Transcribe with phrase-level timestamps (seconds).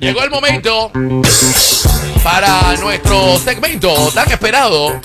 [0.00, 0.90] Llegó el momento
[2.24, 4.98] para nuestro segmento tan esperado,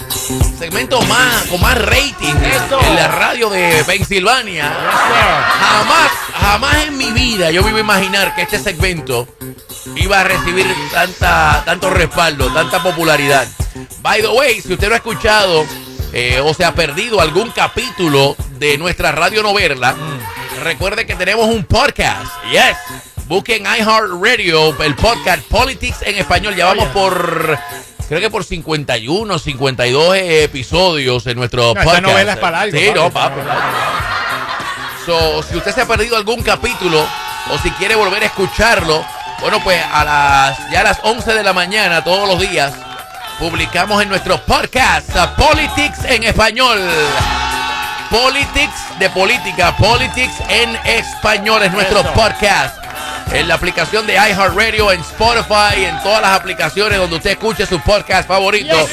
[0.57, 4.71] segmento más con más rating en la radio de Pensilvania.
[5.59, 9.27] Jamás, jamás en mi vida yo me iba a imaginar que este segmento
[9.97, 13.45] iba a recibir tanta, tanto respaldo, tanta popularidad.
[14.01, 15.65] By the way, si usted no ha escuchado
[16.13, 19.93] eh, o se ha perdido algún capítulo de nuestra radio noverla,
[20.63, 22.31] recuerde que tenemos un podcast.
[22.49, 23.04] Yes.
[23.27, 26.55] Busquen iHeartRadio, el podcast Politics en español.
[26.55, 27.57] Ya vamos por,
[28.07, 32.03] creo que por 51, 52 episodios en nuestro No, esta podcast.
[32.03, 32.99] novela es para algo, Sí, papi.
[32.99, 33.41] no, papi.
[35.07, 37.03] So, si usted se ha perdido algún capítulo
[37.51, 39.03] o si quiere volver a escucharlo,
[39.41, 42.73] bueno, pues a las ya a las 11 de la mañana todos los días
[43.39, 46.79] publicamos en nuestro podcast uh, Politics en español.
[48.11, 52.13] Politics de política, Politics en español es nuestro Eso.
[52.13, 52.84] podcast.
[53.31, 57.79] En la aplicación de iHeartRadio, en Spotify, en todas las aplicaciones donde usted escuche su
[57.81, 58.87] podcast favorito.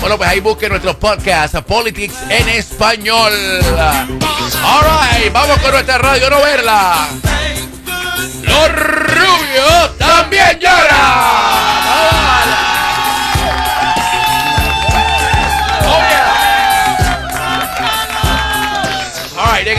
[0.00, 3.32] Bueno, pues ahí busque nuestro podcast uh, Politics en español.
[3.32, 7.08] All right, vamos con nuestra radio no verla.
[8.42, 11.77] Los rubios también lloran.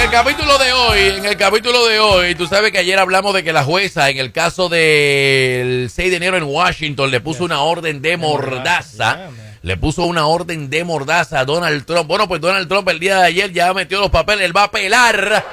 [0.10, 3.44] El capítulo de hoy, en el capítulo de hoy, tú sabes que ayer hablamos de
[3.44, 7.62] que la jueza en el caso del 6 de enero en Washington le puso una
[7.62, 9.30] orden de mordaza.
[9.62, 12.08] Le puso una orden de mordaza a Donald Trump.
[12.08, 14.46] Bueno, pues Donald Trump el día de ayer ya metió los papeles.
[14.46, 15.46] Él va a apelar.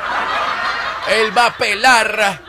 [1.10, 2.40] Él va a apelar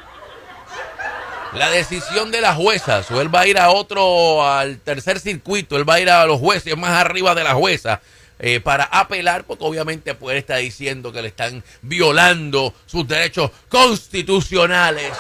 [1.56, 3.02] la decisión de la jueza.
[3.12, 5.76] O él va a ir a otro, al tercer circuito.
[5.76, 8.00] Él va a ir a los jueces más arriba de la jueza.
[8.40, 15.12] Eh, para apelar, porque obviamente él está diciendo que le están violando sus derechos constitucionales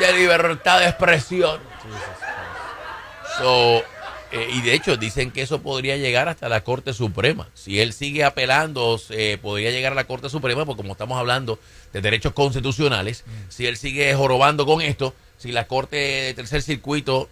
[0.00, 1.60] de libertad de expresión.
[3.38, 3.82] So,
[4.32, 7.48] eh, y de hecho dicen que eso podría llegar hasta la Corte Suprema.
[7.54, 11.58] Si él sigue apelando, eh, podría llegar a la Corte Suprema, porque como estamos hablando
[11.92, 17.28] de derechos constitucionales, si él sigue jorobando con esto, si la Corte de Tercer Circuito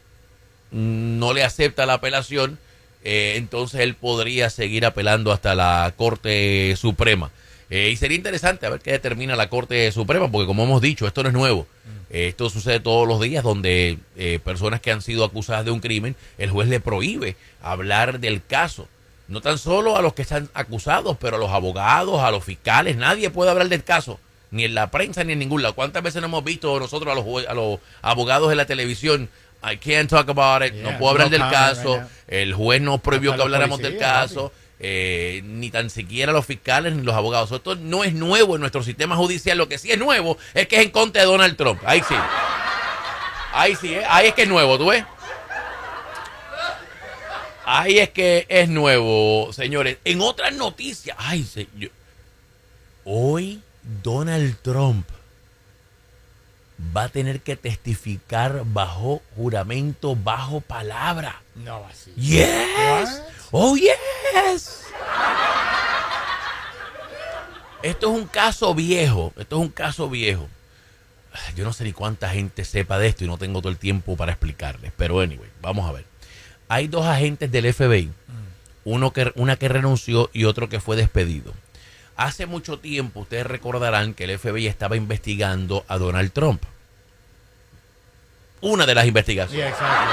[0.73, 2.59] mm, no le acepta la apelación,
[3.05, 7.31] eh, entonces él podría seguir apelando hasta la Corte Suprema.
[7.71, 11.07] Eh, y sería interesante a ver qué determina la Corte Suprema, porque como hemos dicho,
[11.07, 11.67] esto no es nuevo.
[12.11, 15.79] Eh, esto sucede todos los días donde eh, personas que han sido acusadas de un
[15.79, 18.89] crimen, el juez le prohíbe hablar del caso.
[19.29, 22.97] No tan solo a los que están acusados, pero a los abogados, a los fiscales,
[22.97, 24.19] nadie puede hablar del caso,
[24.51, 25.77] ni en la prensa ni en ningún lado.
[25.77, 29.31] ¿Cuántas veces no hemos visto nosotros a los, a los abogados de la televisión?
[29.63, 33.01] I can't talk about it, no puedo hablar no del caso, right el juez nos
[33.01, 37.51] prohibió Hasta que habláramos del caso, eh, ni tan siquiera los fiscales ni los abogados.
[37.51, 39.59] Esto no es nuevo en nuestro sistema judicial.
[39.59, 41.83] Lo que sí es nuevo es que es en contra de Donald Trump.
[41.85, 42.15] Ahí sí.
[43.53, 44.05] Ahí sí, ¿eh?
[44.09, 45.05] ahí es que es nuevo, ¿tú ves?
[47.65, 49.99] Ahí es que es nuevo, señores.
[50.05, 51.91] En otras noticias, ay, señor.
[53.05, 55.09] Hoy Donald Trump
[56.97, 61.43] va a tener que testificar bajo juramento, bajo palabra.
[61.55, 62.13] No, así.
[62.15, 63.23] Yes.
[63.51, 63.63] What?
[63.63, 64.85] Oh, yes.
[67.83, 69.33] Esto es un caso viejo.
[69.37, 70.49] Esto es un caso viejo.
[71.55, 74.17] Yo no sé ni cuánta gente sepa de esto y no tengo todo el tiempo
[74.17, 74.93] para explicarles.
[74.97, 76.05] Pero anyway, vamos a ver.
[76.69, 78.11] Hay dos agentes del FBI.
[78.85, 81.53] Uno que, una que renunció y otro que fue despedido.
[82.21, 86.63] Hace mucho tiempo ustedes recordarán que el FBI estaba investigando a Donald Trump.
[88.61, 89.57] Una de las investigaciones.
[89.59, 90.11] Yeah, exactly.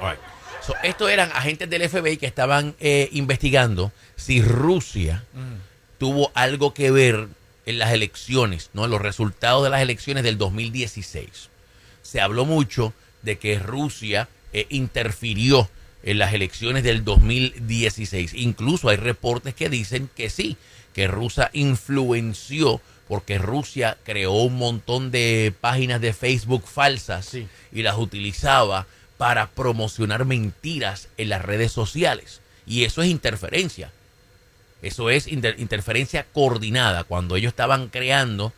[0.00, 0.20] All right.
[0.64, 5.24] So, estos eran agentes del FBI que estaban eh, investigando si Rusia
[5.98, 7.26] tuvo algo que ver
[7.66, 8.84] en las elecciones, ¿no?
[8.84, 11.48] En los resultados de las elecciones del 2016.
[12.02, 15.68] Se habló mucho de que Rusia eh, interfirió
[16.06, 18.32] en las elecciones del 2016.
[18.34, 20.56] Incluso hay reportes que dicen que sí,
[20.94, 27.46] que Rusia influenció porque Rusia creó un montón de páginas de Facebook falsas Sí.
[27.72, 28.86] y las utilizaba
[29.18, 32.40] para promocionar mentiras en las redes sociales.
[32.66, 33.92] Y eso es interferencia.
[34.82, 37.04] Eso es inter- interferencia coordinada.
[37.04, 38.52] Cuando ellos estaban creando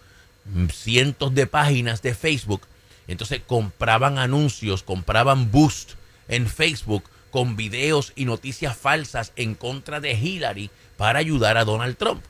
[0.47, 2.63] mm, cientos de páginas de Facebook,
[3.07, 5.93] entonces compraban anuncios, compraban boost
[6.29, 11.97] en Facebook con videos y noticias falsas en contra de Hillary para ayudar a Donald
[11.97, 12.23] Trump.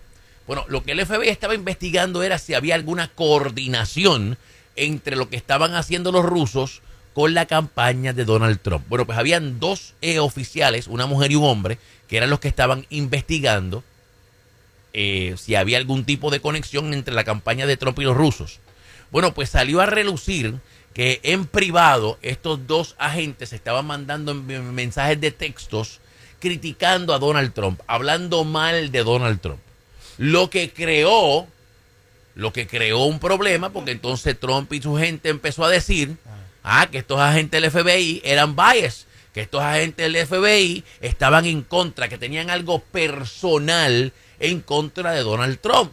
[0.46, 4.38] Bueno, lo que el FBI estaba investigando era si había alguna coordinación
[4.76, 6.80] entre lo que estaban haciendo los rusos
[7.12, 8.84] con la campaña de Donald Trump.
[8.88, 11.78] Bueno, pues habían dos eh, oficiales, una mujer y un hombre,
[12.08, 13.82] que eran los que estaban investigando
[14.94, 18.60] eh, si había algún tipo de conexión entre la campaña de Trump y los rusos.
[19.10, 20.54] Bueno, pues salió a relucir
[20.94, 26.00] que en privado estos dos agentes estaban mandando en- mensajes de textos
[26.40, 29.60] criticando a Donald Trump, hablando mal de Donald Trump.
[30.18, 31.46] Lo que creó,
[32.34, 36.16] lo que creó un problema, porque entonces Trump y su gente empezó a decir,
[36.62, 41.62] ah, que estos agentes del FBI eran bias, que estos agentes del FBI estaban en
[41.62, 45.92] contra, que tenían algo personal en contra de Donald Trump.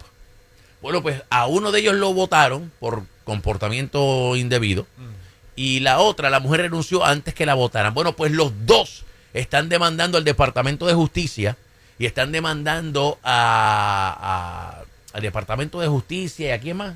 [0.82, 4.88] Bueno, pues a uno de ellos lo votaron por comportamiento indebido
[5.58, 7.94] y la otra, la mujer renunció antes que la votaran.
[7.94, 11.58] Bueno, pues los dos están demandando al Departamento de Justicia
[12.00, 14.84] y están demandando a, a-
[15.18, 16.96] al Departamento de Justicia y a quién más,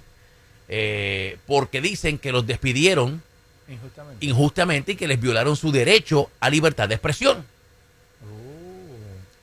[0.71, 3.23] Eh, porque dicen que los despidieron
[3.67, 4.25] Injustamente.
[4.25, 7.43] injustamente y que les violaron su derecho a libertad de expresión.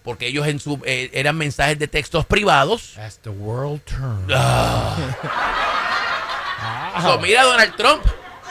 [0.04, 2.96] Porque ellos en su, eh, eran mensajes de textos privados.
[2.96, 4.30] As the world turns.
[4.32, 4.96] Ah.
[7.02, 8.02] So, mira, Donald Trump,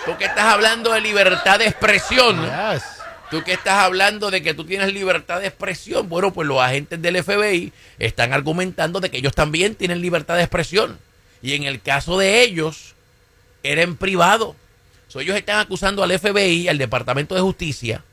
[0.06, 2.84] tú que estás hablando de libertad de expresión, Yes.
[3.32, 7.02] tú que estás hablando de que tú tienes libertad de expresión, bueno, pues los agentes
[7.02, 11.00] del FBI están argumentando de que ellos también tienen libertad de expresión.
[11.42, 12.94] Y en el caso de ellos,
[13.64, 14.56] era en privado.
[15.08, 18.04] So, ellos están acusando al FBI, al Departamento de Justicia,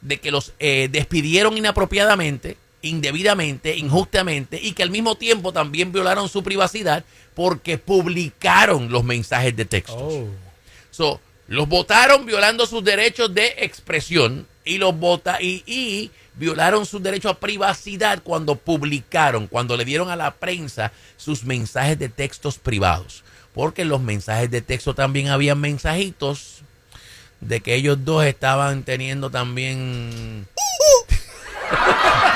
[0.00, 6.28] de que los eh, despidieron inapropiadamente, indebidamente, injustamente y que al mismo tiempo también violaron
[6.28, 9.96] su privacidad porque publicaron los mensajes de textos.
[9.98, 10.28] Oh.
[10.90, 17.02] So, los votaron violando sus derechos de expresión y los vota y, y violaron sus
[17.02, 22.58] derechos a privacidad cuando publicaron, cuando le dieron a la prensa sus mensajes de textos
[22.58, 23.24] privados.
[23.54, 26.62] Porque en los mensajes de texto también habían mensajitos
[27.40, 30.46] de que ellos dos estaban teniendo también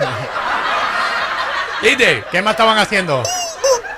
[1.82, 2.24] ¿Viste?
[2.30, 3.22] ¿Qué más estaban haciendo?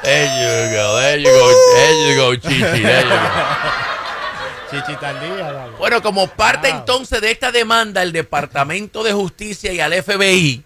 [0.02, 3.16] There you go, there you go, there you go, Chichi, there you go.
[4.70, 5.72] Chichita al día, dale.
[5.78, 6.78] Bueno, como parte Wow.
[6.80, 10.64] entonces de esta demanda, el Departamento de Justicia y al FBI,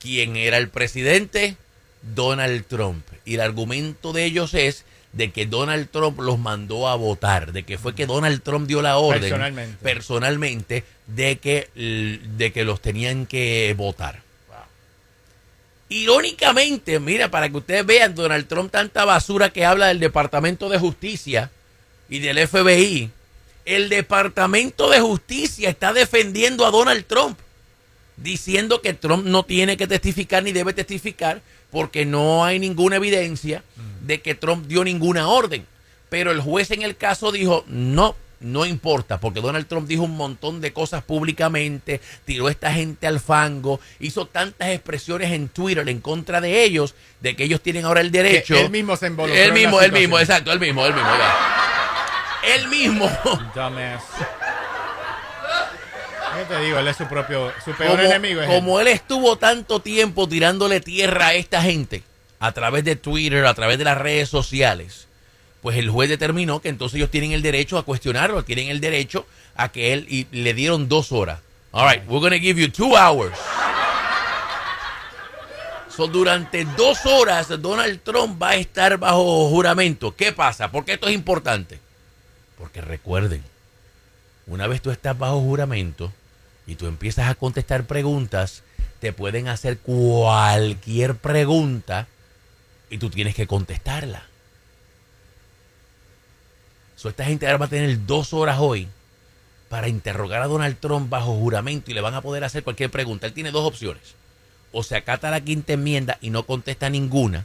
[0.00, 1.56] ¿quién era el presidente?
[2.02, 3.06] Donald Trump.
[3.24, 7.64] Y el argumento de ellos es de que Donald Trump los mandó a votar, de
[7.64, 9.78] que fue que Donald Trump dio la orden Personalmente.
[9.82, 11.68] personalmente de que,
[12.36, 14.22] de que los tenían que votar.
[15.90, 20.78] Irónicamente, mira, para que ustedes vean, Donald Trump tanta basura que habla del Departamento de
[20.78, 21.50] Justicia
[22.08, 23.10] y del FBI,
[23.66, 27.38] el Departamento de Justicia está defendiendo a Donald Trump,
[28.16, 33.64] diciendo que Trump no tiene que testificar ni debe testificar porque no hay ninguna evidencia
[34.06, 35.66] de que Trump dio ninguna orden.
[36.08, 40.16] Pero el juez en el caso dijo, no, no importa, porque Donald Trump dijo un
[40.16, 45.88] montón de cosas públicamente, tiró a esta gente al fango, hizo tantas expresiones en Twitter
[45.88, 48.54] en contra de ellos, de que ellos tienen ahora el derecho.
[48.54, 51.10] él mismo se involucró Él en la mismo, él mismo, exacto, él mismo, él mismo.
[51.10, 52.54] ya.
[52.54, 53.10] Él mismo.
[56.42, 56.48] Dumbass.
[56.48, 56.78] ¿Qué te digo?
[56.78, 58.80] Él es su propio, su peor como, enemigo.
[58.80, 58.88] Él.
[58.88, 62.02] estuvo tanto tiempo tirándole tierra a esta gente
[62.42, 65.06] a través de Twitter, a través de las redes sociales,
[65.60, 69.26] pues el juez determinó que entonces ellos tienen el derecho a cuestionarlo, tienen el derecho
[69.54, 71.38] a que él y le dieron dos horas.
[71.70, 73.32] All right, we're to give you two hours.
[75.88, 80.16] So, durante dos horas Donald Trump va a estar bajo juramento.
[80.16, 80.70] ¿Qué pasa?
[80.72, 81.78] ¿Por qué esto es importante?
[82.58, 83.44] Porque recuerden,
[84.48, 86.12] una vez tú estás bajo juramento
[86.72, 88.62] y tú empiezas a contestar preguntas,
[88.98, 92.08] te pueden hacer cualquier pregunta
[92.88, 94.24] y tú tienes que contestarla.
[97.08, 98.88] Esta gente ahora va a tener dos horas hoy
[99.68, 103.26] para interrogar a Donald Trump bajo juramento y le van a poder hacer cualquier pregunta.
[103.26, 104.14] Él tiene dos opciones.
[104.70, 107.44] O se acata la quinta enmienda y no contesta ninguna,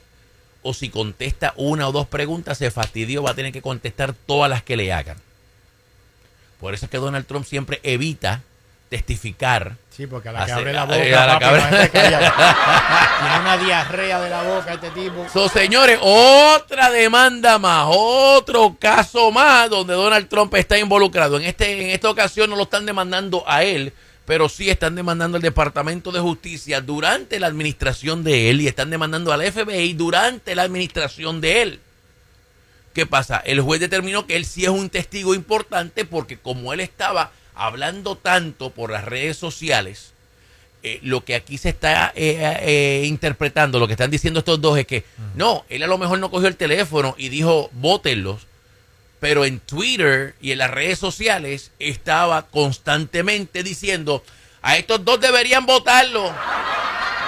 [0.61, 4.49] o si contesta una o dos preguntas, se fastidió, va a tener que contestar todas
[4.49, 5.17] las que le hagan.
[6.59, 8.43] Por eso es que Donald Trump siempre evita
[8.89, 9.75] testificar.
[9.89, 12.19] Sí, porque a la que abre la boca, a la se calla.
[13.19, 15.27] Tiene una diarrea de la boca este tipo.
[15.33, 21.37] So, señores, otra demanda más, otro caso más donde Donald Trump está involucrado.
[21.37, 23.93] En, este, en esta ocasión no lo están demandando a él,
[24.25, 28.89] pero sí están demandando al Departamento de Justicia durante la administración de él y están
[28.89, 31.79] demandando al FBI durante la administración de él.
[32.93, 33.37] ¿Qué pasa?
[33.37, 38.15] El juez determinó que él sí es un testigo importante porque como él estaba hablando
[38.15, 40.13] tanto por las redes sociales,
[40.83, 44.77] eh, lo que aquí se está eh, eh, interpretando, lo que están diciendo estos dos
[44.77, 45.03] es que
[45.35, 48.45] no, él a lo mejor no cogió el teléfono y dijo bótenlos,
[49.19, 54.23] pero en Twitter y en las redes sociales estaba constantemente diciendo
[54.61, 56.31] a estos dos deberían votarlo.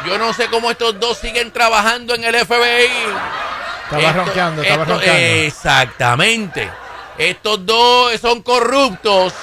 [0.05, 2.87] yo no sé cómo estos dos siguen trabajando en el FBI.
[3.85, 5.19] Estaba Esto- ronqueando, estaba esto- ronqueando.
[5.47, 6.69] Exactamente.
[7.17, 9.33] Estos dos son corruptos.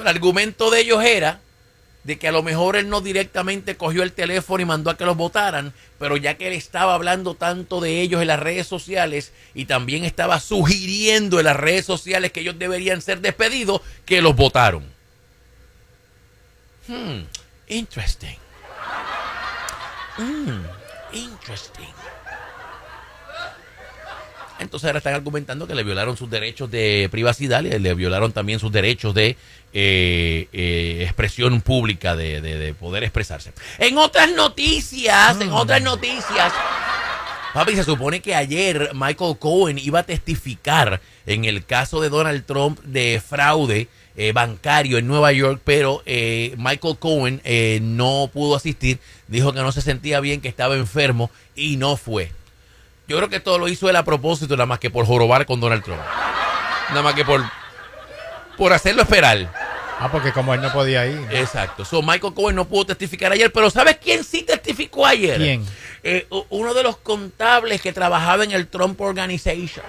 [0.00, 1.40] El argumento de ellos era
[2.04, 5.06] de que a lo mejor él no directamente cogió el teléfono y mandó a que
[5.06, 9.32] los votaran, pero ya que él estaba hablando tanto de ellos en las redes sociales
[9.54, 14.36] y también estaba sugiriendo en las redes sociales que ellos deberían ser despedidos, que los
[14.36, 14.84] votaron.
[16.86, 17.22] Hmm,
[17.68, 18.38] interesting.
[20.18, 20.66] Hmm,
[21.12, 22.03] interesting.
[24.64, 28.58] Entonces ahora están argumentando que le violaron sus derechos de privacidad, le, le violaron también
[28.58, 29.36] sus derechos de
[29.72, 33.52] eh, eh, expresión pública, de, de- de poder expresarse.
[33.78, 36.52] En otras noticias, en otras noticias,
[37.52, 42.44] papi, se supone que ayer Michael Cohen iba a testificar en el caso de Donald
[42.44, 48.54] Trump de fraude eh, bancario en Nueva York, pero eh, Michael Cohen eh, no pudo
[48.56, 52.30] asistir, dijo que no se sentía bien, que estaba enfermo y no fue.
[53.06, 55.60] Yo creo que todo lo hizo él a propósito, nada más que por jorobar con
[55.60, 56.00] Donald Trump.
[56.90, 57.42] Nada más que por,
[58.56, 59.50] por hacerlo esperar.
[60.00, 61.28] Ah, porque como él no podía ir.
[61.30, 61.84] Exacto.
[61.84, 65.36] So, Michael Cohen no pudo testificar ayer, pero ¿sabes quién sí testificó ayer?
[65.36, 65.66] ¿Quién?
[66.02, 69.84] Eh, uno de los contables que trabajaba en el Trump Organization.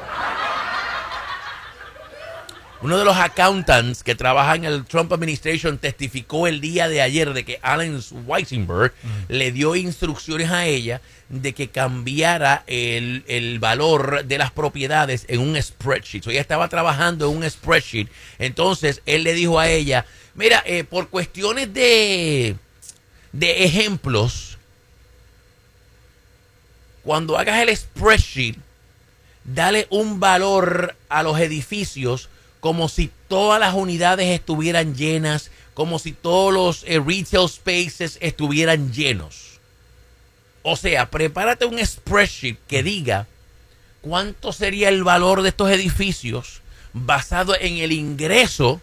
[2.86, 7.34] Uno de los accountants que trabaja en el Trump Administration testificó el día de ayer
[7.34, 8.94] de que Alan Weisenberg
[9.27, 15.39] le dio instrucciones a ella de que cambiara el, el valor de las propiedades en
[15.39, 16.25] un spreadsheet.
[16.25, 18.08] So, ella estaba trabajando en un spreadsheet.
[18.38, 22.56] Entonces él le dijo a ella, mira, eh, por cuestiones de,
[23.32, 24.60] de ejemplos,
[27.01, 28.58] cuando hagas el spreadsheet,
[29.44, 32.30] dale un valor a los edificios
[32.65, 38.91] como si todas las unidades estuvieran llenas, como si todos los eh, retail spaces estuvieran
[38.91, 39.60] llenos.
[40.63, 43.27] O sea, prepárate un spreadsheet que diga
[44.01, 48.81] cuánto sería el valor de estos edificios basado en el ingreso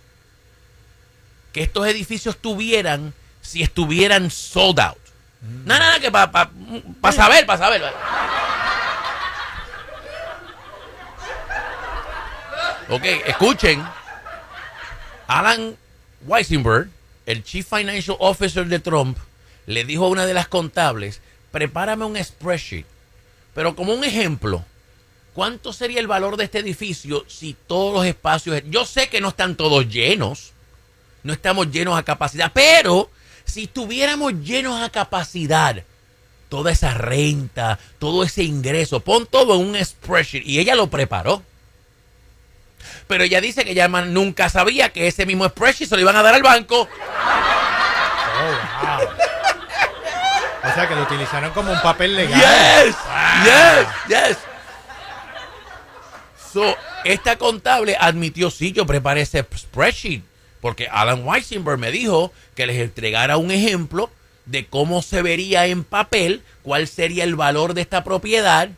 [1.52, 4.96] que estos edificios tuvieran si estuvieran sold out.
[5.40, 6.52] No, no, no, que para pa,
[7.00, 7.82] pa saber, para saber.
[12.92, 13.82] Ok, escuchen.
[15.26, 15.78] Alan
[16.26, 16.90] Weisenberg,
[17.25, 19.16] el Chief Financial Officer de Trump,
[19.64, 22.84] le dijo a una de las contables, prepárame un spreadsheet.
[23.54, 24.62] Pero como un ejemplo,
[25.32, 28.61] ¿cuánto sería el valor de este edificio si todos los espacios...
[28.66, 30.52] Yo sé que no están todos llenos,
[31.22, 33.11] no estamos llenos a capacidad, pero
[33.46, 35.82] si estuviéramos llenos a capacidad,
[36.50, 41.42] toda esa renta, todo ese ingreso, pon todo en un spreadsheet y ella lo preparó.
[43.06, 46.22] Pero ella dice que ella nunca sabía que ese mismo spreadsheet se lo iban a
[46.22, 46.88] dar al banco.
[48.40, 49.08] Oh, wow.
[50.64, 52.40] O sea que lo utilizaron como un papel legal.
[52.40, 52.96] Yes,
[53.44, 54.38] yes, yes.
[56.52, 60.22] So, esta contable admitió, sí, yo preparé ese spreadsheet,
[60.60, 64.10] porque Alan Weisenberg me dijo que les entregara un ejemplo
[64.46, 68.68] de cómo se vería en papel, cuál sería el valor de esta propiedad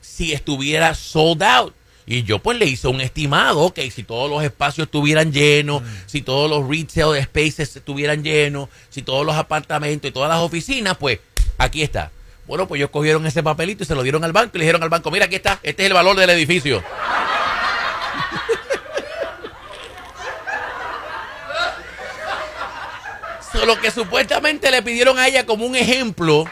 [0.00, 1.74] si estuviera sold out.
[2.10, 6.22] Y yo pues le hice un estimado, que si todos los espacios estuvieran llenos, si
[6.22, 11.20] todos los retail spaces estuvieran llenos, si todos los apartamentos y todas las oficinas, pues
[11.56, 12.10] aquí está.
[12.48, 14.82] Bueno, pues ellos cogieron ese papelito y se lo dieron al banco y le dijeron
[14.82, 16.82] al banco, mira, aquí está, este es el valor del edificio.
[23.64, 26.44] Lo que supuestamente le pidieron a ella como un ejemplo,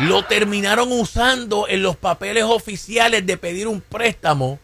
[0.00, 4.58] lo terminaron usando en los papeles oficiales de pedir un préstamo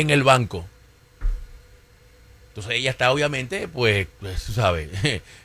[0.00, 0.66] en el banco.
[2.48, 4.88] Entonces ella está obviamente, pues, pues, sabes,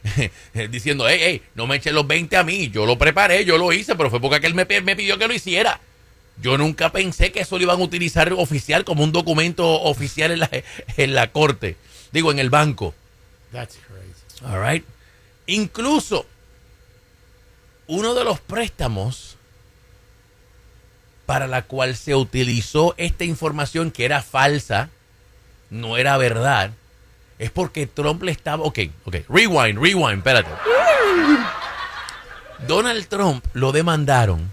[0.69, 3.73] diciendo, hey, hey, no me echen los 20 a mí, yo lo preparé, yo lo
[3.73, 5.81] hice, pero fue porque aquel me, me pidió que lo hiciera.
[6.41, 10.39] Yo nunca pensé que eso lo iban a utilizar oficial como un documento oficial en
[10.39, 10.49] la,
[10.97, 11.75] en la corte,
[12.13, 12.95] digo, en el banco.
[13.51, 14.45] That's crazy.
[14.45, 14.85] All right.
[15.47, 16.25] Incluso
[17.87, 19.35] uno de los préstamos
[21.31, 24.89] para la cual se utilizó esta información que era falsa,
[25.69, 26.71] no era verdad,
[27.39, 28.65] es porque Trump le estaba...
[28.65, 30.49] Ok, ok, rewind, rewind, espérate.
[32.67, 34.51] Donald Trump lo demandaron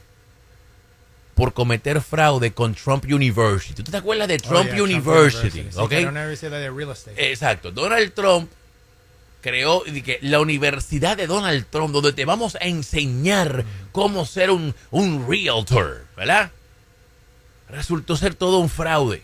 [1.34, 3.82] por cometer fraude con Trump University.
[3.82, 5.50] ¿Tú te acuerdas de Oh, Trump yeah, University?
[5.50, 5.88] Sí, ok?
[5.88, 7.30] que era una universidad de real estate.
[7.32, 7.72] Exacto.
[7.72, 8.52] Donald Trump
[9.40, 14.76] creó que la Universidad de Donald Trump, donde te vamos a enseñar cómo ser un,
[14.92, 16.52] un realtor, ¿verdad?
[17.70, 19.22] Resultó ser todo un fraude.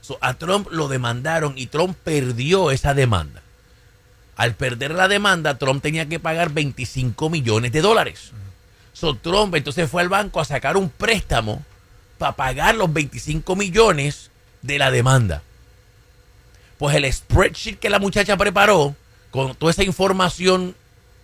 [0.00, 3.42] So, a Trump lo demandaron y Trump perdió esa demanda.
[4.36, 8.32] Al perder la demanda, Trump tenía que pagar 25 millones de dólares.
[8.92, 11.64] So, Trump entonces fue al banco a sacar un préstamo
[12.18, 14.30] para pagar los 25 millones
[14.62, 15.42] de la demanda.
[16.78, 18.96] Pues el spreadsheet que la muchacha preparó,
[19.30, 20.74] con toda esa información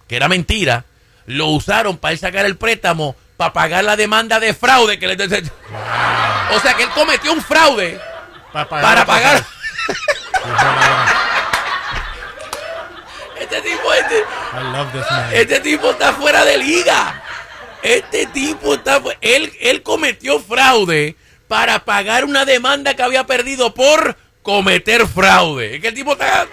[0.06, 0.84] que era mentira,
[1.26, 5.14] lo usaron para él sacar el préstamo para pagar la demanda de fraude que le...
[5.14, 7.98] O sea que él cometió un fraude
[8.52, 9.42] Pa- para pagar.
[13.40, 15.30] Este tipo, este, I love this man.
[15.32, 17.22] este tipo está fuera de liga.
[17.82, 19.00] Este tipo está...
[19.20, 21.16] Él, él cometió fraude
[21.46, 25.76] para pagar una demanda que había perdido por cometer fraude.
[25.76, 26.46] Es que el tipo está...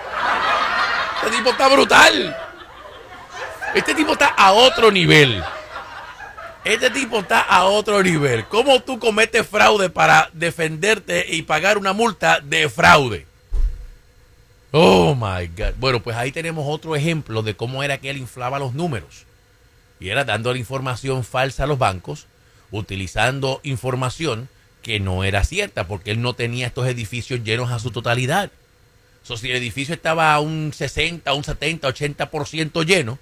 [1.24, 2.38] Este tipo está brutal.
[3.74, 5.44] Este tipo está a otro nivel.
[6.66, 8.48] Este tipo está a otro nivel.
[8.48, 13.28] ¿Cómo tú cometes fraude para defenderte y pagar una multa de fraude?
[14.72, 15.76] Oh my God.
[15.78, 19.26] Bueno, pues ahí tenemos otro ejemplo de cómo era que él inflaba los números.
[20.00, 22.26] Y era dando la información falsa a los bancos,
[22.72, 24.50] utilizando información
[24.82, 28.50] que no era cierta, porque él no tenía estos edificios llenos a su totalidad.
[29.22, 33.20] So, si el edificio estaba a un 60, un 70, 80% lleno,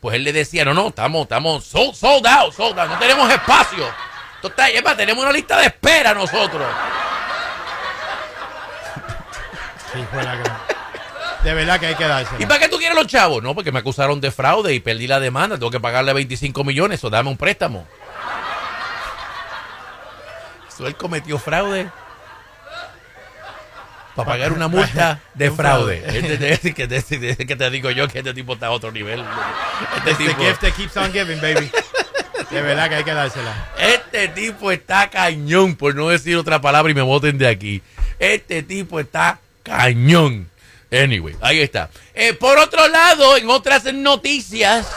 [0.00, 3.30] pues él le decía, no, no, estamos, estamos sold, sold out, sold out, no tenemos
[3.30, 3.84] espacio.
[4.42, 6.66] Está, es más, tenemos una lista de espera nosotros.
[9.94, 10.58] Hijo de la gran-
[11.42, 12.48] De verdad que hay que ¿Y dársela.
[12.48, 13.42] para qué tú quieres los chavos?
[13.42, 15.56] No, porque me acusaron de fraude y perdí la demanda.
[15.58, 17.86] Tengo que pagarle 25 millones o dame un préstamo.
[20.68, 21.90] Eso él cometió fraude
[24.24, 26.00] para pagar una multa de fraude.
[26.02, 26.18] fraude.
[26.32, 28.90] Es de- es que te, que te digo yo que este tipo está a otro
[28.92, 29.24] nivel.
[29.98, 31.70] Este It's the tipo, gift that keeps on giving, baby.
[32.50, 33.54] De verdad que hay que dársela.
[33.78, 37.80] este tipo está cañón, por no decir otra palabra y me voten de aquí.
[38.18, 40.50] Este tipo está cañón.
[40.90, 41.90] Anyway, ahí está.
[42.12, 44.88] Eh, por otro lado, en otras noticias,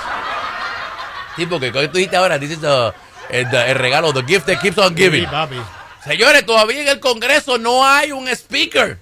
[1.36, 2.92] tipo que tú dijiste ahora, dices uh,
[3.30, 5.28] el, el regalo, the gift that keeps on giving.
[5.30, 6.10] Sí.
[6.10, 8.98] Señores, todavía en el Congreso no hay un speaker.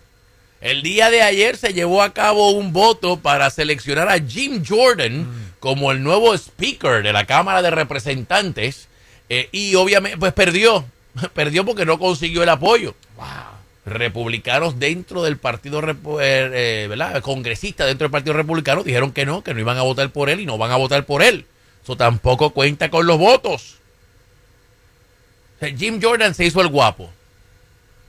[0.61, 5.27] El día de ayer se llevó a cabo un voto para seleccionar a Jim Jordan
[5.59, 8.87] como el nuevo speaker de la Cámara de Representantes
[9.27, 10.85] eh, y obviamente pues perdió,
[11.33, 12.93] perdió porque no consiguió el apoyo.
[13.85, 17.19] Republicanos dentro del partido, eh, eh, ¿verdad?
[17.23, 20.41] Congresistas dentro del partido republicano dijeron que no, que no iban a votar por él
[20.41, 21.45] y no van a votar por él.
[21.81, 23.77] Eso tampoco cuenta con los votos.
[25.57, 27.09] O sea, Jim Jordan se hizo el guapo.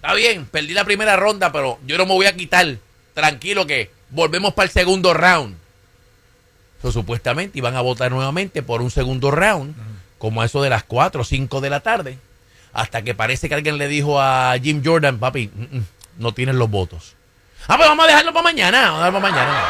[0.03, 2.77] Está bien, perdí la primera ronda, pero yo no me voy a quitar.
[3.15, 5.57] Tranquilo que volvemos para el segundo round.
[6.83, 9.77] So, supuestamente iban a votar nuevamente por un segundo round,
[10.19, 12.19] como a eso de las 4 o 5 de la tarde.
[12.73, 15.85] Hasta que parece que alguien le dijo a Jim Jordan, papi, mm, mm,
[16.19, 17.15] no tienes los votos.
[17.69, 18.91] Ah, pues vamos a dejarlo para mañana.
[18.91, 19.65] Vamos a dejarlo para mañana.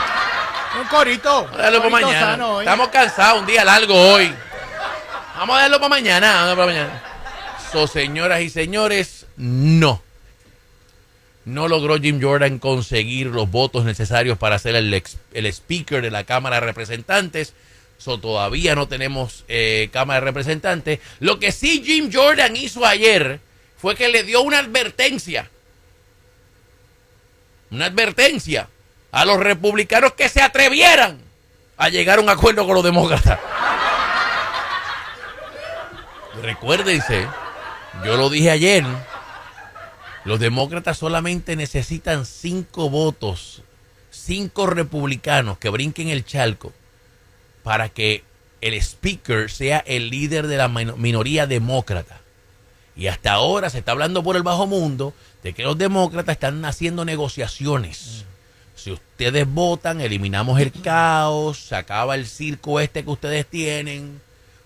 [0.81, 1.45] Un corito.
[1.45, 2.21] Vamos a dejarlo para mañana.
[2.21, 2.65] sano hoy.
[2.65, 4.35] Estamos cansados, un día largo hoy.
[5.37, 6.27] Vamos a dejarlo para mañana.
[6.27, 7.03] Vamos a dejarlo para mañana.
[7.71, 10.01] So, señoras y señores, no.
[11.45, 16.11] No logró Jim Jordan conseguir los votos necesarios para ser el, ex- el speaker de
[16.11, 17.55] la Cámara de Representantes.
[17.99, 21.01] So, todavía no tenemos eh, Cámara de Representantes.
[21.21, 23.41] Lo que sí Jim Jordan hizo ayer
[23.77, 25.51] fue que le dio una advertencia.
[27.71, 28.69] Una advertencia
[29.11, 31.19] a los republicanos que se atrevieran
[31.77, 33.39] a llegar a un acuerdo con los demócratas.
[36.43, 37.27] Recuérdense,
[38.05, 38.85] yo lo dije ayer,
[40.25, 43.63] los demócratas solamente necesitan cinco votos,
[44.11, 46.73] cinco republicanos que brinquen el charco
[47.63, 48.25] para que
[48.61, 52.21] el speaker sea el líder de la min- minoría demócrata.
[52.95, 56.65] Y hasta ahora se está hablando por el bajo mundo de que los demócratas están
[56.65, 58.25] haciendo negociaciones.
[58.77, 64.21] Si ustedes votan, eliminamos el caos, se acaba el circo este que ustedes tienen.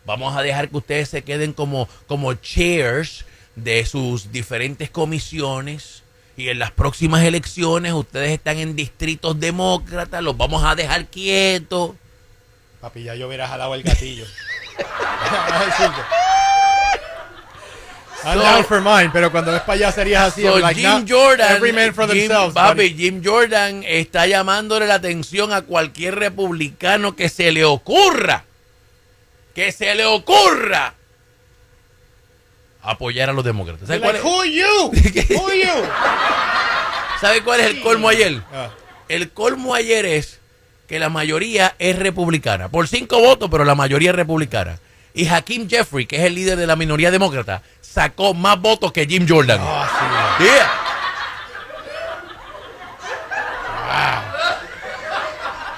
[0.05, 3.25] Vamos a dejar que ustedes se queden como, como chairs
[3.57, 6.03] de sus diferentes comisiones.
[6.37, 11.93] Y en las próximas elecciones ustedes están en distritos demócratas, los vamos a dejar quietos.
[12.81, 14.27] Papi, ya yo hubiera jalado el gatillo.
[18.25, 20.43] I'm So- down for mine, pero cuando es para allá serías así.
[20.43, 22.55] So, like, Jim Jordan, Every man for Jim- themselves.
[22.55, 22.95] papi.
[22.95, 28.45] Jim Jordan está llamándole la atención a cualquier republicano que se le ocurra,
[29.55, 30.95] que se le ocurra
[32.91, 33.87] apoyar a los demócratas.
[33.89, 35.37] ¿Sabe Like, cuál, who es, you?
[35.39, 35.85] Who you?
[37.21, 38.41] sabe cuál es el colmo ayer?
[38.53, 38.71] Ah,
[39.09, 40.41] El colmo ayer es
[40.89, 42.69] que la mayoría es republicana.
[42.69, 44.79] Por cinco votos, pero la mayoría es republicana.
[45.15, 49.07] Y Hakeem Jeffrey, que es el líder de la minoría demócrata, sacó más votos que
[49.07, 49.59] Jim Jordan.
[49.63, 50.45] ah, sí.
[50.45, 50.71] Yeah.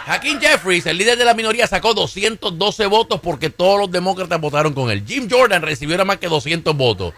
[0.09, 4.73] Hakeem Jeffries, el líder de la minoría, sacó 212 votos porque todos los demócratas votaron
[4.73, 5.05] con él.
[5.07, 7.13] Jim Jordan recibió más que 200 votos.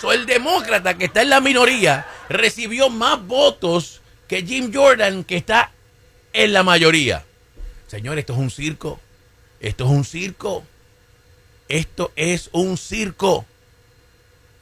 [0.00, 5.36] So, el demócrata que está en la minoría recibió más votos que Jim Jordan que
[5.36, 5.70] está
[6.32, 7.24] en la mayoría.
[7.88, 8.98] Señores, esto es un circo.
[9.60, 10.64] Esto es un circo.
[11.68, 13.44] Esto es un circo.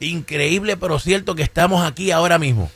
[0.01, 2.69] Increíble, pero cierto que estamos aquí ahora mismo.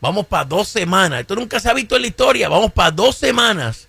[0.00, 1.20] Vamos para dos semanas.
[1.20, 2.48] Esto nunca se ha visto en la historia.
[2.48, 3.88] Vamos para dos semanas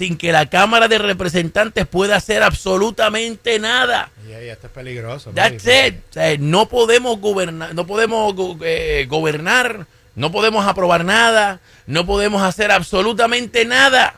[0.00, 4.10] sin que la Cámara de Representantes pueda hacer absolutamente nada.
[4.26, 5.30] Y esto es peligroso.
[5.32, 5.96] That's it.
[6.10, 12.42] O sea, no podemos gobernar, no podemos eh, gobernar, no podemos aprobar nada, no podemos
[12.42, 14.14] hacer absolutamente nada.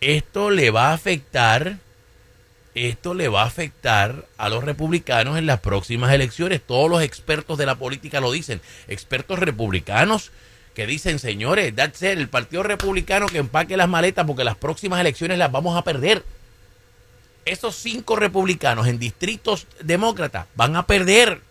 [0.00, 1.76] Esto le va a afectar,
[2.74, 6.60] esto le va a afectar a los republicanos en las próximas elecciones.
[6.62, 8.60] Todos los expertos de la política lo dicen.
[8.88, 10.30] Expertos republicanos
[10.74, 15.00] que dicen, señores, that's it, el Partido Republicano que empaque las maletas porque las próximas
[15.00, 16.24] elecciones las vamos a perder.
[17.44, 21.42] Esos cinco republicanos en distritos demócratas van a perder.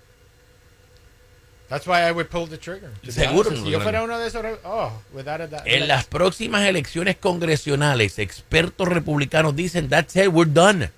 [1.70, 2.90] That's why I would pull the trigger.
[3.08, 3.52] Seguro.
[3.52, 5.62] Si yo fuera uno de esos, oh, without a doubt.
[5.66, 10.90] En las próximas elecciones congresionales, expertos republicanos dicen, that's it, we're done.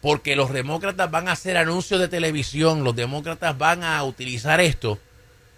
[0.00, 4.98] Porque los demócratas van a hacer anuncios de televisión, los demócratas van a utilizar esto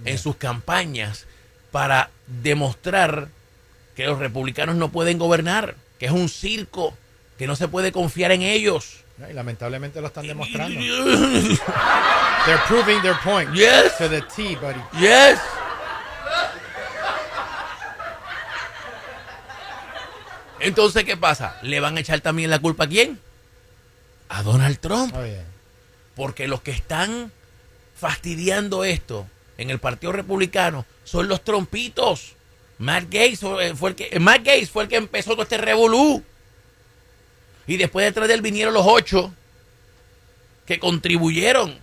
[0.05, 1.26] en sus campañas
[1.70, 3.29] para demostrar
[3.94, 6.96] que los republicanos no pueden gobernar, que es un circo,
[7.38, 9.05] que no se puede confiar en ellos.
[9.29, 10.81] Y lamentablemente lo están demostrando.
[12.46, 13.53] They're proving their point.
[13.53, 13.98] Yes.
[13.98, 14.81] To the T, buddy.
[14.98, 15.38] Yes.
[20.61, 21.59] Entonces, ¿qué pasa?
[21.62, 23.18] ¿Le van a echar también la culpa a quién?
[24.30, 25.14] A Donald Trump.
[25.14, 25.44] Oh, yeah.
[26.16, 27.30] Porque los que están
[27.94, 29.26] fastidiando esto
[29.58, 32.34] en el Partido Republicano son los trompitos.
[32.78, 36.24] Matt Gates fue el que, Matt Gates fue el que empezó todo este revolú.
[37.66, 39.34] Y después detrás de él vinieron los ocho
[40.66, 41.78] que contribuyeron.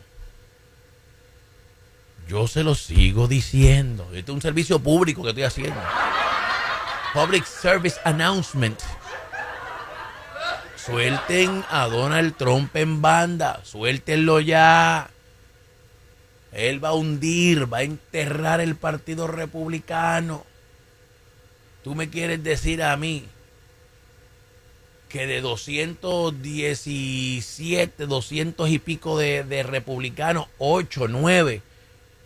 [2.27, 4.05] Yo se lo sigo diciendo.
[4.13, 5.79] Este es un servicio público que estoy haciendo.
[7.13, 8.79] Public Service Announcement.
[10.88, 13.60] Suelten a Donald Trump en banda.
[13.65, 15.10] Suéltenlo ya.
[16.54, 20.45] Él va a hundir, va a enterrar el Partido Republicano.
[21.84, 23.26] Tú me quieres decir a mí
[25.10, 31.62] que de 217, 200 y pico de, republicanos, 8, 9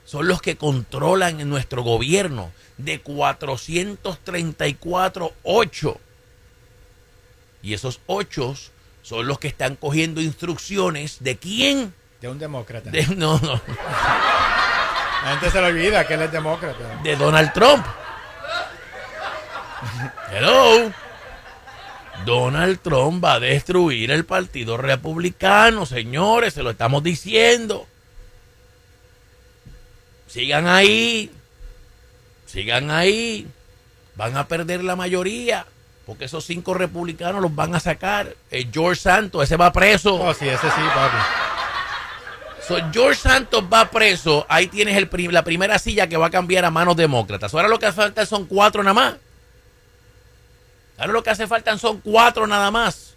[0.06, 2.52] son los que controlan nuestro gobierno.
[2.78, 6.00] De 434, 8.
[7.64, 8.56] Y esos 8
[9.02, 11.94] son los que están cogiendo instrucciones de quién.
[12.20, 12.90] De un demócrata.
[12.90, 13.62] De, no, no.
[15.24, 17.02] La gente se le olvida que él es demócrata.
[17.04, 17.86] De Donald Trump.
[20.32, 20.92] Hello.
[22.26, 27.88] Donald Trump va a destruir el Partido Republicano, señores, se lo estamos diciendo.
[30.28, 31.32] Sigan ahí.
[32.46, 33.48] Sigan ahí.
[34.16, 35.66] Van a perder la mayoría.
[36.12, 38.36] Porque esos cinco republicanos los van a sacar.
[38.50, 40.16] El George Santos, ese va preso.
[40.16, 41.18] Oh, sí, ese sí, papi.
[42.68, 44.46] So, George Santos va preso.
[44.50, 47.54] Ahí tienes el prim- la primera silla que va a cambiar a manos demócratas.
[47.54, 49.16] Ahora lo que hace falta son cuatro nada más.
[50.98, 53.16] Ahora lo que hace falta son cuatro nada más.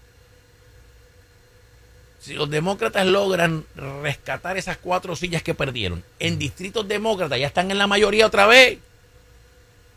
[2.20, 3.64] Si los demócratas logran
[4.04, 8.46] rescatar esas cuatro sillas que perdieron, en distritos demócratas ya están en la mayoría otra
[8.46, 8.78] vez.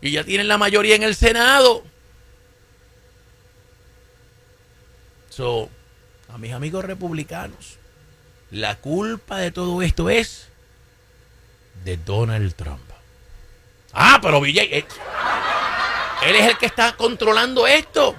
[0.00, 1.84] Y ya tienen la mayoría en el Senado.
[5.40, 7.78] A mis amigos republicanos,
[8.50, 10.48] la culpa de todo esto es
[11.84, 12.82] de Donald Trump.
[13.92, 14.84] Ah, pero Villa, eh,
[16.26, 18.16] él es el que está controlando esto.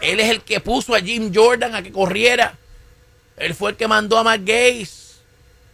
[0.00, 2.54] Él es el que puso a Jim Jordan a que corriera.
[3.36, 5.20] Él fue el que mandó a Matt Gates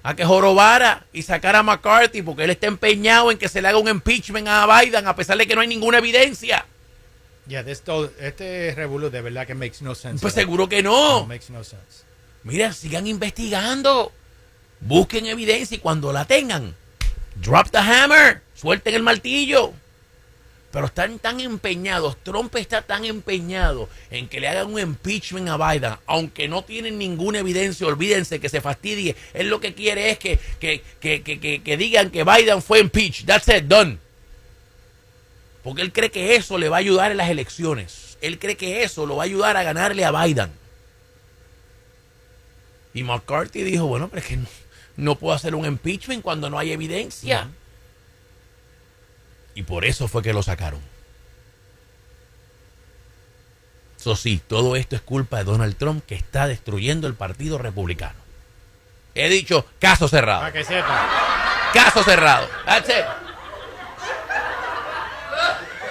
[0.02, 3.68] a que jorobara y sacara a McCarthy porque él está empeñado en que se le
[3.68, 6.66] haga un impeachment a Biden a pesar de que no hay ninguna evidencia.
[7.46, 7.82] Yeah, this
[8.20, 10.20] este revuelo de verdad que makes no sense.
[10.22, 11.26] Pues seguro que No, no.
[11.26, 12.04] makes no sense.
[12.42, 14.12] Mira, sigan investigando.
[14.80, 16.74] Busquen evidencia y cuando la tengan,
[17.36, 19.72] drop the hammer, suelten el martillo.
[20.72, 25.56] Pero están tan empeñados, Trump está tan empeñado en que le hagan un impeachment a
[25.56, 29.14] Biden, aunque no tienen ninguna evidencia, olvídense que se fastidie.
[29.34, 32.80] Él lo que quiere es que, que, que, que, que- que digan que Biden fue
[32.80, 33.24] impeached.
[33.24, 34.00] That's it, done.
[35.64, 38.18] Porque él cree que eso le va a ayudar en las elecciones.
[38.20, 40.52] Él cree que eso lo va a ayudar a ganarle a Biden.
[42.92, 44.46] Y McCarthy dijo, bueno, pero es que no,
[44.96, 47.48] no puedo hacer un impeachment cuando no hay evidencia.
[49.54, 50.80] Y por eso fue que lo sacaron.
[53.98, 58.18] Eso sí, todo esto es culpa de Donald Trump que está destruyendo el Partido Republicano.
[59.14, 60.40] He dicho caso cerrado.
[60.40, 61.70] Para que sepa.
[61.72, 62.46] Caso cerrado.
[62.66, 63.23] That's it.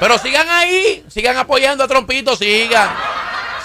[0.04, 2.90] Pero sigan ahí, sigan apoyando a Trompito, sigan.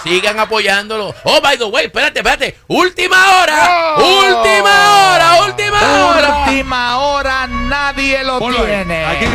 [0.01, 1.13] Sigan apoyándolo.
[1.25, 2.57] Oh, by the way, espérate, espérate.
[2.69, 3.95] Última hora.
[3.97, 4.19] Oh.
[4.25, 6.45] Última hora, última hora.
[6.45, 8.67] Última hora nadie lo Ponlo ahí.
[8.67, 9.05] tiene.
[9.05, 9.25] Aquí.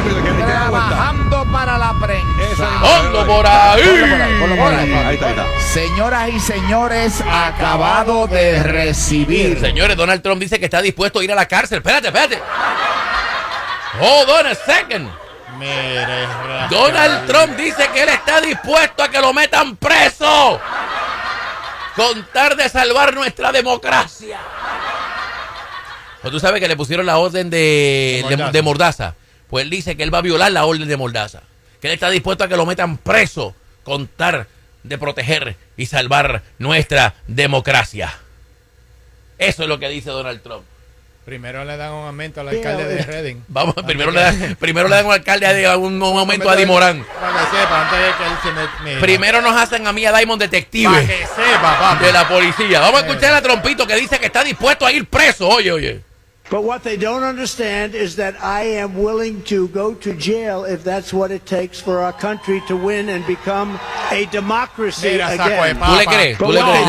[0.46, 2.68] Trabajando para la prensa.
[2.80, 3.82] Ponlo por ahí.
[3.82, 4.92] Ponlo por ahí, ponlo por ahí.
[4.94, 5.44] Ahí está, ahí está.
[5.74, 9.60] Señoras y señores, acabado de recibir.
[9.60, 11.80] Señores, Donald Trump dice que está dispuesto a ir a la cárcel.
[11.80, 12.40] Espérate, espérate.
[14.00, 15.23] Hold on a second.
[16.70, 20.60] Donald Trump dice que él está dispuesto a que lo metan preso.
[21.96, 24.38] Con tal de salvar nuestra democracia.
[26.20, 28.52] Pues tú sabes que le pusieron la orden de, De de- mordaza.
[28.52, 29.14] de mordaza.
[29.48, 31.42] Pues él dice que él va a violar la orden de mordaza.
[31.80, 33.54] Que él está dispuesto a que lo metan preso.
[33.84, 34.46] Con tal
[34.82, 38.12] de proteger y salvar nuestra democracia.
[39.38, 40.64] Eso es lo que dice Donald Trump.
[41.24, 43.36] Primero le dan un aumento al alcalde de Reading.
[43.48, 46.66] Vamos, primero le, dan, primero le dan un alcalde a- un, un aumento a Di
[46.66, 47.02] Morán.
[47.18, 48.84] Para que sepa, antes de que él se me...
[48.90, 49.00] mira.
[49.00, 52.04] Primero nos hacen a mí a Diamond Para detective que sepa, papi.
[52.04, 52.80] de la policía.
[52.80, 55.48] Vamos a escuchar a Trompito que dice que está dispuesto a ir preso.
[55.48, 56.00] Oye, oye.
[56.50, 60.84] But what they don't understand is that I am willing to go to jail if
[60.84, 65.48] that's what it takes for our country to win and become a democracy Mira, saco
[65.48, 65.78] de again.
[65.78, 65.86] papa.
[65.92, 66.38] ¿Tú le crees?
[66.38, 66.84] ¿Tú le crees?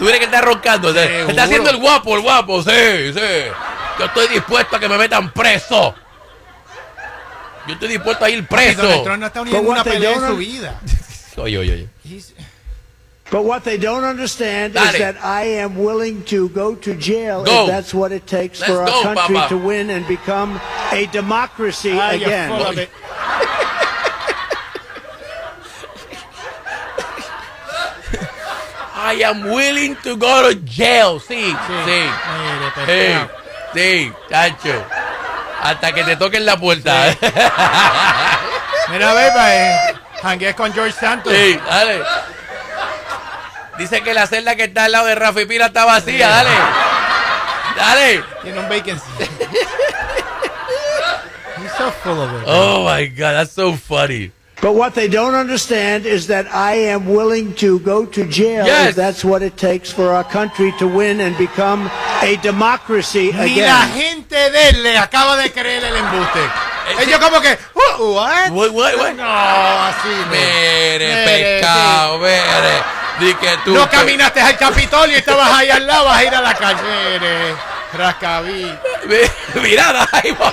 [0.00, 0.92] Tú ves que está roncando.
[0.92, 1.30] Se- se Seguro.
[1.30, 2.62] está haciendo el guapo, el guapo.
[2.62, 3.20] Sí, sí.
[3.98, 5.94] Yo estoy dispuesto a que me metan preso.
[7.66, 8.82] Yo estoy dispuesto a ir preso.
[8.82, 10.80] Donald Trump no está uniendo But what una they pelea en don't su un- vida.
[11.36, 11.88] Oye, oye, oye.
[12.04, 12.32] He's-
[13.30, 14.86] But what they don't understand Dale.
[14.90, 17.62] is that I am willing to go to jail Go.
[17.66, 19.48] if that's what it takes Let's for our go, country Papa.
[19.50, 20.60] to win and become
[20.90, 22.48] a democracy Ay, you're again.
[22.50, 22.90] full of it.
[29.12, 31.20] I am willing to go to jail.
[31.20, 31.54] Sí, sí.
[31.86, 33.30] Mire, Sí, pescado.
[33.74, 34.84] sí, chacho.
[35.62, 37.14] Hasta que te toquen la puerta.
[38.90, 39.78] Mira, beba, eh.
[40.22, 41.32] Janguees con George Santos.
[41.32, 42.02] Sí, dale.
[43.78, 46.50] Dice que la celda que está al lado de Rafi Pila está vacía, dale.
[47.76, 48.24] Dale.
[48.42, 49.04] Tiene un vacancy.
[51.58, 52.44] He's so full of it.
[52.46, 54.32] Oh my God, that's so funny.
[54.62, 58.90] But what they don't understand is that I am willing to go to jail Yes.
[58.90, 63.46] if that's what it takes for our country to win and become a democracy again.
[63.54, 66.40] Ni la gente de él le acaba de creer el embuste.
[67.00, 68.50] Ellos como que, uh, what?
[68.52, 69.14] What, what, what?
[69.16, 70.26] No, así no.
[70.30, 71.24] Mire, Mire,
[71.60, 72.82] pescado, mire.
[73.20, 73.72] Di que tú.
[73.74, 76.82] No caminaste al Capitolio y estabas ahí al lado, vas a ir a la calle.
[77.12, 77.54] Mire,
[77.94, 78.78] rascabí.
[79.06, 80.44] Mi- Mira, Daivo.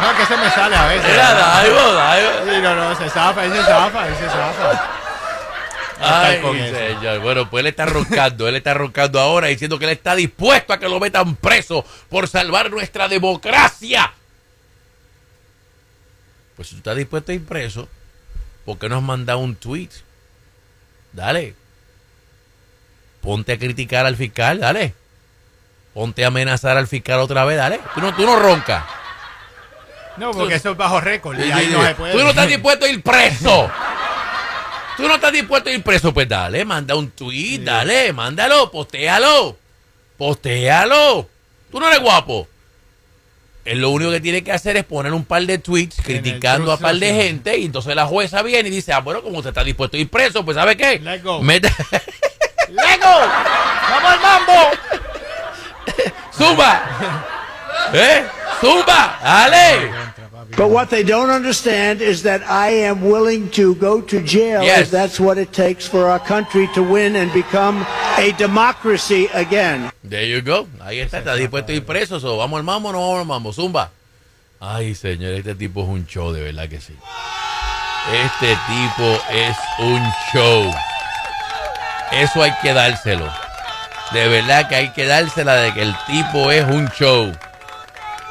[0.00, 1.10] No, que se me sale a veces.
[1.10, 2.30] Mira, Daivo, Daivo.
[2.44, 5.00] Sí, no, no, se zafa, él se zafa, él se zafa.
[6.02, 7.20] Ay, señor.
[7.20, 10.78] Bueno, pues él está roncando, él está roncando ahora diciendo que él está dispuesto a
[10.78, 14.12] que lo metan preso por salvar nuestra democracia.
[16.56, 17.88] Pues si tú estás dispuesto a ir preso,
[18.64, 19.90] ¿por qué no has mandado un tweet?
[21.12, 21.54] Dale.
[23.20, 24.94] Ponte a criticar al fiscal, dale.
[25.92, 27.80] Ponte a amenazar al fiscal otra vez, dale.
[27.94, 28.84] Tú no, tú no roncas.
[30.16, 32.12] No, porque eso es bajo récord y ahí no se puede.
[32.12, 33.70] Tú no estás dispuesto a ir preso.
[34.96, 39.56] Tú no estás dispuesto a ir preso, pues dale, manda un tweet, dale, mándalo, postéalo.
[40.18, 41.28] Postéalo.
[41.70, 42.48] Tú no eres guapo.
[43.64, 46.76] Él lo único que tiene que hacer es poner un par de tweets criticando a
[46.76, 49.50] Truth par de gente y entonces la jueza viene y dice, ah, bueno, como usted
[49.50, 50.98] está dispuesto a ir preso, pues ¿sabe qué?
[50.98, 51.40] Let go.
[53.90, 54.70] ¡Vamos al mambo!
[56.32, 56.82] ¡Zumba!
[57.92, 58.24] ¿Eh?
[58.60, 59.18] ¡Zumba!
[59.22, 59.90] ¡Dale!
[60.56, 64.80] But what they don't understand is that I am willing to go to jail Yes.
[64.82, 67.86] if that's what it takes for our country to win and become
[68.18, 69.90] a democracy again.
[70.02, 70.66] There you go.
[70.80, 72.18] Ahí está, está dispuesto a ir preso.
[72.20, 73.52] So, vamos al mambo, no vamos al mambo.
[73.52, 73.90] Zumba.
[74.60, 76.94] Ay, señor, este tipo es un show, de verdad que sí.
[78.12, 80.70] Este tipo es un show.
[82.12, 83.30] Eso hay que dárselo.
[84.12, 87.32] De verdad que hay que dársela de que el tipo es un show.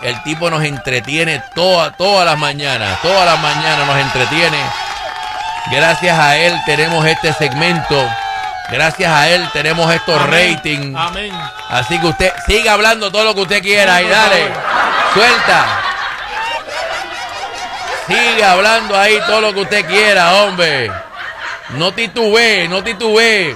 [0.02, 3.02] El tipo nos entretiene toda, todas las mañanas.
[3.02, 4.58] Todas las mañanas nos entretiene.
[5.72, 8.08] Gracias a él tenemos este segmento.
[8.72, 10.56] Gracias a él tenemos estos Amén.
[10.56, 10.96] ratings.
[10.98, 11.32] Amén.
[11.70, 14.48] Así que usted siga hablando todo lo que usted quiera y Por dale.
[15.14, 15.66] Suelta.
[18.08, 20.92] Sigue hablando ahí todo lo que usted quiera, hombre.
[21.70, 23.56] No titubee, no titubee.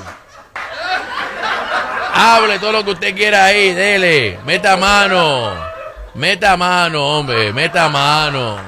[2.13, 4.39] Hable todo lo que usted quiera ahí, dele.
[4.45, 5.72] Meta mano.
[6.15, 8.63] Meta mano, hombre, meta mano.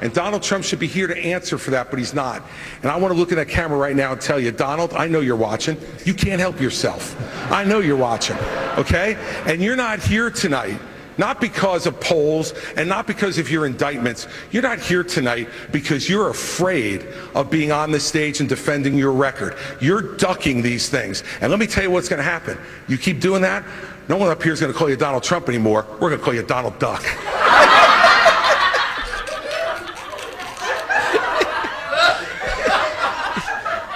[0.00, 2.42] And Donald Trump should be here to answer for that, but he's not.
[2.82, 5.06] And I want to look at that camera right now and tell you, Donald, I
[5.06, 5.76] know you're watching.
[6.04, 7.16] You can't help yourself.
[7.52, 8.36] I know you're watching,
[8.76, 9.16] okay?
[9.46, 10.80] And you're not here tonight.
[11.18, 14.28] Not because of polls and not because of your indictments.
[14.52, 19.10] You're not here tonight because you're afraid of being on the stage and defending your
[19.10, 19.56] record.
[19.80, 21.24] You're ducking these things.
[21.40, 22.56] And let me tell you what's going to happen.
[22.86, 23.64] You keep doing that,
[24.08, 25.86] no one up here is going to call you Donald Trump anymore.
[26.00, 27.04] We're going to call you Donald Duck.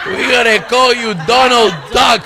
[0.05, 2.23] We're gonna call you Donald Duck.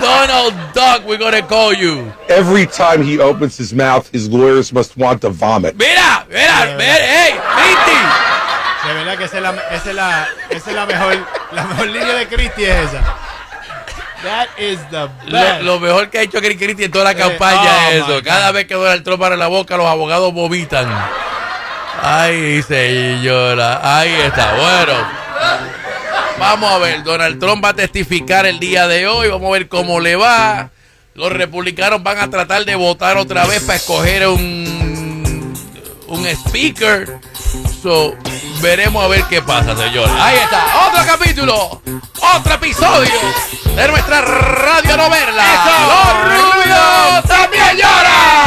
[0.00, 2.12] Donald Duck, we're gonna call you.
[2.28, 5.76] Every time he opens his mouth, his lawyers must want to vomit.
[5.76, 8.88] Mira, mira, mira, hey, Cristi.
[8.88, 11.86] De verdad que esa es la, esa es la, esa es la mejor, la mejor
[11.88, 13.27] línea de Cristi es esa.
[14.22, 15.62] That is the Lo, best.
[15.62, 18.22] lo mejor que ha hecho Cristi en toda la Eh, campaña oh, es eso.
[18.24, 20.88] Cada vez que Donald Trump abre la boca, los abogados vomitan.
[22.02, 23.80] Ay, señora.
[24.00, 24.54] Ahí está.
[24.54, 24.92] Bueno.
[26.38, 27.02] Vamos a ver.
[27.04, 29.28] Donald Trump va a testificar el día de hoy.
[29.28, 30.70] Vamos a ver cómo le va.
[31.14, 35.54] Los republicanos van a tratar de votar otra vez para escoger un,
[36.06, 37.18] un speaker.
[37.82, 38.14] So,
[38.60, 40.08] veremos a ver qué pasa, señor.
[40.18, 40.88] Ahí está.
[40.88, 41.82] Otro capítulo.
[42.36, 43.12] Otro episodio
[43.76, 45.44] de nuestra radio novela.
[45.88, 48.38] Los rubios también lloran.